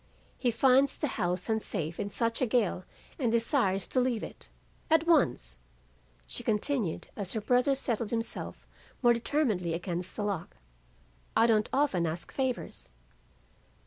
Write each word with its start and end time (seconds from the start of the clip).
He 0.39 0.49
finds 0.49 0.97
the 0.97 1.09
house 1.09 1.47
unsafe 1.47 1.99
in 1.99 2.09
such 2.09 2.41
a 2.41 2.47
gale 2.47 2.85
and 3.19 3.31
desires 3.31 3.87
to 3.89 3.99
leave 3.99 4.23
it. 4.23 4.49
At 4.89 5.05
once!' 5.05 5.59
she 6.25 6.41
continued 6.41 7.09
as 7.15 7.33
her 7.33 7.39
brother 7.41 7.75
settled 7.75 8.09
himself 8.09 8.65
more 9.03 9.13
determinedly 9.13 9.75
against 9.75 10.15
the 10.15 10.23
lock: 10.23 10.57
'I 11.37 11.45
don't 11.45 11.69
often 11.71 12.07
ask 12.07 12.31
favors. 12.31 12.91